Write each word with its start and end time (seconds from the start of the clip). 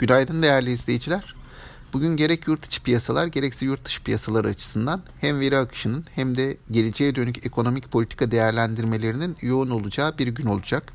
Günaydın 0.00 0.42
değerli 0.42 0.70
izleyiciler. 0.70 1.34
Bugün 1.92 2.16
gerek 2.16 2.48
yurt 2.48 2.66
içi 2.66 2.82
piyasalar 2.82 3.26
gerekse 3.26 3.66
yurt 3.66 3.84
dışı 3.84 4.02
piyasalar 4.02 4.44
açısından 4.44 5.02
hem 5.20 5.40
veri 5.40 5.58
akışının 5.58 6.04
hem 6.14 6.36
de 6.36 6.56
geleceğe 6.70 7.14
dönük 7.14 7.46
ekonomik 7.46 7.90
politika 7.90 8.30
değerlendirmelerinin 8.30 9.36
yoğun 9.40 9.70
olacağı 9.70 10.18
bir 10.18 10.26
gün 10.26 10.46
olacak. 10.46 10.92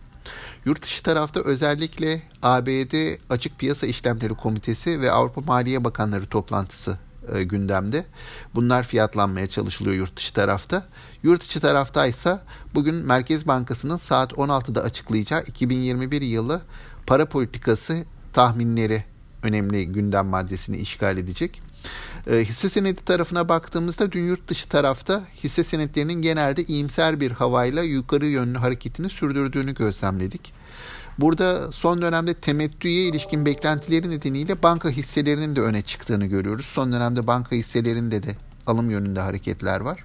Yurt 0.66 0.82
dışı 0.82 1.04
tarafta 1.04 1.40
özellikle 1.40 2.22
ABD 2.42 3.16
Açık 3.30 3.60
Piyasa 3.60 3.88
İşlemleri 3.88 4.34
Komitesi 4.34 5.02
ve 5.02 5.12
Avrupa 5.12 5.42
Maliye 5.42 5.84
Bakanları 5.84 6.28
toplantısı 6.28 6.98
e, 7.34 7.44
gündemde. 7.44 8.06
Bunlar 8.56 8.84
fiyatlanmaya 8.84 9.48
çalışılıyor 9.48 9.96
yurt 9.96 10.18
dışı 10.18 10.34
tarafta. 10.34 10.88
Yurt 11.24 11.44
içi 11.44 11.60
tarafta 11.60 12.06
ise 12.06 12.40
bugün 12.74 12.96
Merkez 12.96 13.48
Bankası'nın 13.48 13.98
saat 13.98 14.32
16'da 14.32 14.82
açıklayacağı 14.82 15.44
2021 15.44 16.22
yılı 16.22 16.62
para 17.08 17.26
politikası 17.26 18.06
tahminleri 18.36 19.04
önemli 19.44 19.88
gündem 19.88 20.26
maddesini 20.26 20.78
işgal 20.78 21.18
edecek. 21.18 21.62
E, 22.28 22.38
hisse 22.38 22.70
senedi 22.70 23.06
tarafına 23.06 23.50
baktığımızda 23.50 24.12
dün 24.12 24.28
yurt 24.28 24.48
dışı 24.48 24.70
tarafta 24.70 25.24
hisse 25.44 25.64
senetlerinin 25.64 26.22
genelde 26.22 26.64
iyimser 26.64 27.20
bir 27.20 27.32
havayla 27.32 27.84
yukarı 27.84 28.26
yönlü 28.26 28.58
hareketini 28.58 29.10
sürdürdüğünü 29.10 29.74
gözlemledik. 29.74 30.54
Burada 31.20 31.72
son 31.72 32.02
dönemde 32.02 32.34
temettüye 32.34 33.04
ilişkin 33.08 33.46
beklentileri 33.46 34.10
nedeniyle 34.10 34.64
banka 34.64 34.90
hisselerinin 34.90 35.56
de 35.56 35.62
öne 35.62 35.82
çıktığını 35.82 36.26
görüyoruz. 36.26 36.66
Son 36.66 36.92
dönemde 36.92 37.28
banka 37.28 37.56
hisselerinde 37.56 38.24
de 38.24 38.36
alım 38.68 38.90
yönünde 38.90 39.20
hareketler 39.20 39.80
var. 39.80 40.04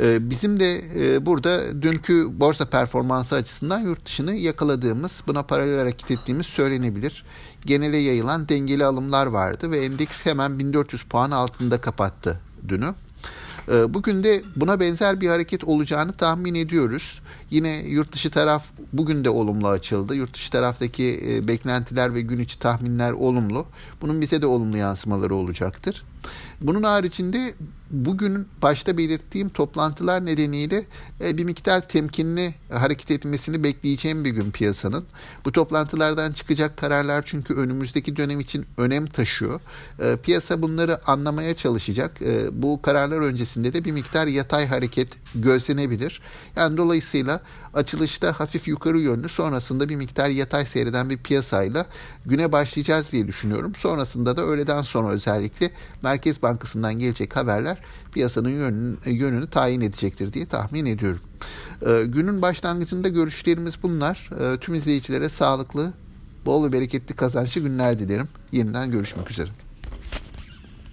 Ee, 0.00 0.30
bizim 0.30 0.60
de 0.60 0.84
e, 0.96 1.26
burada 1.26 1.82
dünkü 1.82 2.40
borsa 2.40 2.64
performansı 2.66 3.34
açısından 3.34 3.80
yurt 3.80 4.06
dışını 4.06 4.34
yakaladığımız, 4.34 5.22
buna 5.26 5.42
paralel 5.42 5.78
hareket 5.78 6.10
ettiğimiz 6.10 6.46
söylenebilir. 6.46 7.24
Genele 7.66 7.96
yayılan 7.96 8.48
dengeli 8.48 8.84
alımlar 8.84 9.26
vardı 9.26 9.70
ve 9.70 9.84
endeks 9.84 10.26
hemen 10.26 10.58
1400 10.58 11.02
puan 11.02 11.30
altında 11.30 11.80
kapattı 11.80 12.40
dünü. 12.68 12.94
Ee, 13.68 13.94
bugün 13.94 14.22
de 14.22 14.42
buna 14.56 14.80
benzer 14.80 15.20
bir 15.20 15.28
hareket 15.28 15.64
olacağını 15.64 16.12
tahmin 16.12 16.54
ediyoruz. 16.54 17.20
Yine 17.50 17.76
yurt 17.78 18.12
dışı 18.12 18.30
taraf 18.30 18.64
bugün 18.92 19.24
de 19.24 19.30
olumlu 19.30 19.68
açıldı. 19.68 20.14
Yurt 20.14 20.34
dışı 20.34 20.50
taraftaki 20.50 21.20
e, 21.28 21.48
beklentiler 21.48 22.14
ve 22.14 22.20
gün 22.20 22.38
içi 22.38 22.58
tahminler 22.58 23.12
olumlu. 23.12 23.66
Bunun 24.00 24.20
bize 24.20 24.42
de 24.42 24.46
olumlu 24.46 24.76
yansımaları 24.76 25.34
olacaktır. 25.34 26.04
Bunun 26.60 26.82
haricinde 26.82 27.54
bugün 27.90 28.48
başta 28.62 28.98
belirttiğim 28.98 29.48
toplantılar 29.48 30.26
nedeniyle 30.26 30.84
e, 31.20 31.36
bir 31.36 31.44
miktar 31.44 31.88
temkinli 31.88 32.54
hareket 32.72 33.10
etmesini 33.10 33.64
bekleyeceğim 33.64 34.24
bir 34.24 34.30
gün 34.30 34.50
piyasanın. 34.50 35.04
Bu 35.44 35.52
toplantılardan 35.52 36.32
çıkacak 36.32 36.76
kararlar 36.76 37.22
çünkü 37.26 37.54
önümüzdeki 37.54 38.16
dönem 38.16 38.40
için 38.40 38.66
önem 38.76 39.06
taşıyor. 39.06 39.60
E, 39.98 40.16
piyasa 40.16 40.62
bunları 40.62 41.10
anlamaya 41.10 41.54
çalışacak. 41.54 42.22
E, 42.22 42.62
bu 42.62 42.82
kararlar 42.82 43.18
öncesinde 43.18 43.72
de 43.72 43.84
bir 43.84 43.92
miktar 43.92 44.26
yatay 44.26 44.66
hareket 44.66 45.08
gözlenebilir. 45.34 46.20
Yani 46.56 46.76
dolayısıyla 46.76 47.40
açılışta 47.74 48.40
hafif 48.40 48.68
yukarı 48.68 49.00
yönlü 49.00 49.28
sonrasında 49.28 49.88
bir 49.88 49.96
miktar 49.96 50.28
yatay 50.28 50.66
seyreden 50.66 51.10
bir 51.10 51.18
piyasayla 51.18 51.86
güne 52.26 52.52
başlayacağız 52.52 53.12
diye 53.12 53.26
düşünüyorum. 53.26 53.74
Sonrasında 53.74 54.36
da 54.36 54.42
öğleden 54.42 54.82
sonra 54.82 55.08
özellikle 55.08 55.70
Merkez 56.02 56.42
Bankası'ndan 56.42 56.94
gelecek 56.94 57.36
haberler 57.36 57.78
piyasanın 58.12 58.48
yönünü, 58.48 58.96
yönünü 59.06 59.50
tayin 59.50 59.80
edecektir 59.80 60.32
diye 60.32 60.46
tahmin 60.46 60.86
ediyorum. 60.86 61.20
Ee, 61.86 62.04
günün 62.06 62.42
başlangıcında 62.42 63.08
görüşlerimiz 63.08 63.74
bunlar. 63.82 64.30
Ee, 64.40 64.58
tüm 64.60 64.74
izleyicilere 64.74 65.28
sağlıklı, 65.28 65.92
bol 66.46 66.64
ve 66.64 66.72
bereketli 66.72 67.14
kazançlı 67.14 67.60
günler 67.60 67.98
dilerim. 67.98 68.28
Yeniden 68.52 68.90
görüşmek 68.90 69.30
üzere. 69.30 69.69